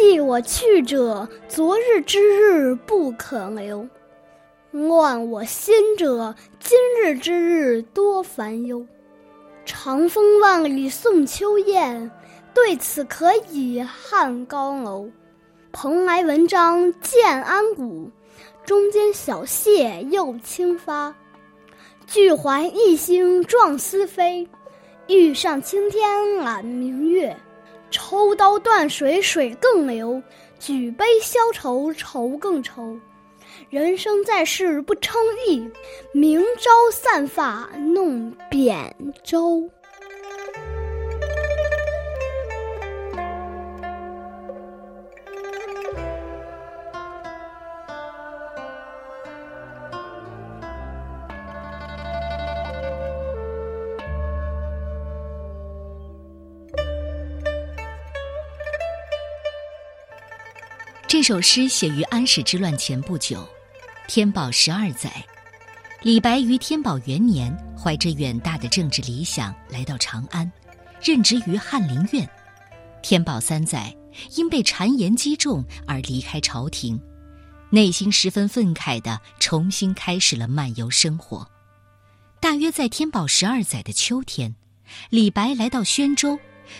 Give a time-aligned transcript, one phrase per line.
[0.00, 3.86] 弃我去者，昨日之日不可留；
[4.70, 8.82] 乱我心者，今日之日多烦忧。
[9.66, 12.10] 长风万里送秋雁，
[12.54, 15.06] 对此可以汉高楼。
[15.70, 18.10] 蓬莱文章建安骨，
[18.64, 21.14] 中间小谢又清发。
[22.06, 24.48] 俱怀逸兴壮思飞，
[25.08, 27.36] 欲上青天揽明月。
[27.90, 30.22] 抽刀断水水更流，
[30.58, 32.96] 举杯消愁愁更愁。
[33.68, 35.68] 人生在世不称意，
[36.12, 39.68] 明朝散发弄扁舟。
[61.10, 63.44] 这首诗写于安史之乱前不久，
[64.06, 65.12] 天宝十二载，
[66.02, 70.48] 李白于天宝元年怀着远大的政治理想来到长安，
[71.02, 72.30] 任职于翰林院。
[73.02, 73.92] 天宝三载，
[74.36, 76.96] 因被谗言击中而离开朝廷，
[77.70, 81.44] 内心十分愤慨的重新开始了漫游生活。
[82.38, 84.54] 大约在天宝十二载的秋天，
[85.08, 86.38] 李白来到宣州，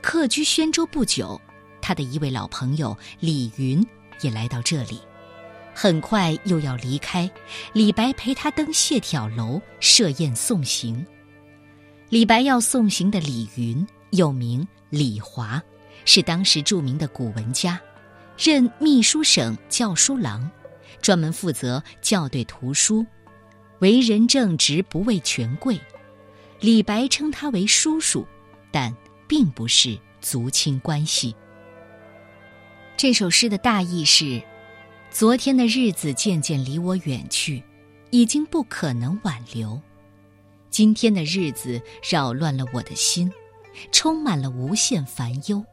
[0.00, 1.40] 客居宣州不久，
[1.80, 3.84] 他的一位老朋友李云。
[4.22, 5.00] 也来到这里，
[5.74, 7.30] 很快又要离开。
[7.72, 11.04] 李白陪他登谢眺楼设宴送行。
[12.08, 15.62] 李白要送行的李云，又名李华，
[16.04, 17.80] 是当时著名的古文家，
[18.36, 20.50] 任秘书省校书郎，
[21.00, 23.06] 专门负责校对图书，
[23.78, 25.80] 为人正直，不畏权贵。
[26.60, 28.26] 李白称他为叔叔，
[28.70, 28.94] 但
[29.26, 31.34] 并不是族亲关系。
[32.96, 34.40] 这首诗的大意是：
[35.10, 37.62] 昨天的日子渐渐离我远去，
[38.10, 39.80] 已经不可能挽留；
[40.70, 43.30] 今天的日子扰乱了我的心，
[43.90, 45.64] 充满了无限烦忧。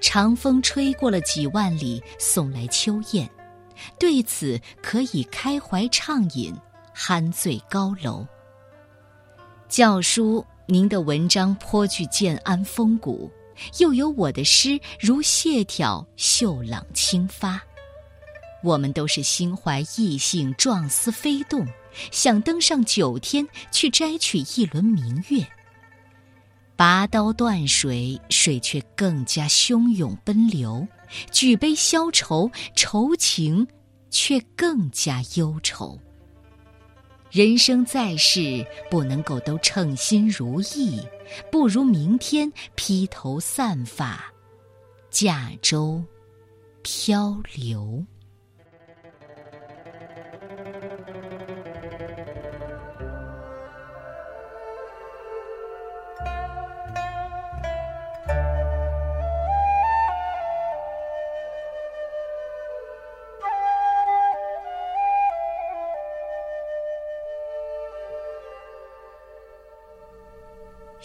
[0.00, 3.30] 长风吹过了几万里，送来秋雁，
[3.98, 6.52] 对此可以开怀畅饮，
[6.96, 8.26] 酣醉高楼。
[9.68, 13.30] 教书，您的文章颇具建安风骨。
[13.78, 17.60] 又有我的诗如谢挑秀朗清发，
[18.62, 21.66] 我们都是心怀异兴，壮思飞动，
[22.10, 25.46] 想登上九天去摘取一轮明月。
[26.76, 30.84] 拔刀断水，水却更加汹涌奔流；
[31.30, 33.64] 举杯消愁，愁情
[34.10, 35.96] 却更加忧愁。
[37.34, 41.02] 人生在世，不能够都称心如意，
[41.50, 44.32] 不如明天披头散发，
[45.10, 46.00] 驾舟
[46.84, 48.04] 漂流。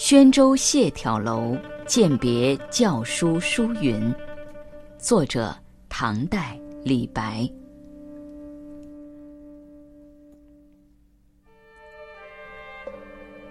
[0.00, 4.14] 宣州谢眺楼饯别教书书云，
[4.96, 5.52] 作者
[5.88, 7.50] 唐代李白。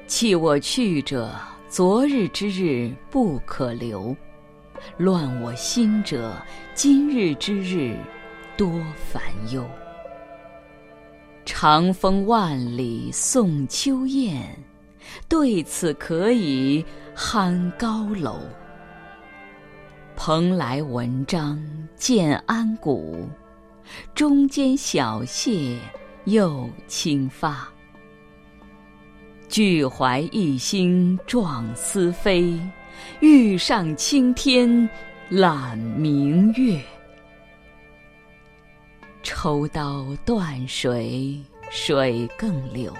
[0.07, 1.35] 弃我去者，
[1.67, 4.15] 昨日之日不可留；
[4.95, 6.33] 乱我心者，
[6.73, 7.93] 今日之日
[8.55, 9.21] 多烦
[9.51, 9.67] 忧。
[11.43, 14.57] 长风万里送秋雁。
[15.29, 16.85] 对此可以
[17.15, 18.39] 酣高楼。
[20.15, 21.61] 蓬莱文章
[21.95, 23.29] 建安骨，
[24.15, 25.77] 中间小谢
[26.25, 27.67] 又清发。
[29.47, 32.59] 俱怀逸兴壮思飞，
[33.19, 34.89] 欲上青天
[35.29, 36.81] 揽明月。
[39.23, 41.39] 抽刀断水
[41.69, 42.93] 水更流。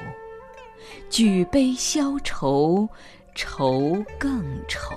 [1.09, 2.87] 举杯消愁，
[3.35, 4.95] 愁更愁。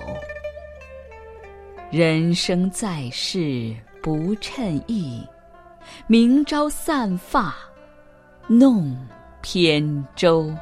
[1.89, 5.21] 人生在世不称意，
[6.07, 7.55] 明朝散发
[8.47, 8.95] 弄
[9.41, 10.53] 扁舟。